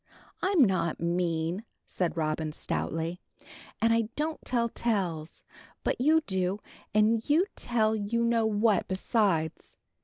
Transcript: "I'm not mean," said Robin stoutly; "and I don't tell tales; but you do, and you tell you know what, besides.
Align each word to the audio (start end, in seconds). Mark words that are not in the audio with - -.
"I'm 0.41 0.63
not 0.65 0.99
mean," 0.99 1.63
said 1.85 2.17
Robin 2.17 2.53
stoutly; 2.53 3.19
"and 3.79 3.93
I 3.93 4.09
don't 4.15 4.43
tell 4.43 4.67
tales; 4.67 5.43
but 5.83 6.01
you 6.01 6.21
do, 6.21 6.57
and 6.91 7.29
you 7.29 7.45
tell 7.55 7.95
you 7.95 8.23
know 8.23 8.47
what, 8.47 8.87
besides. 8.87 9.77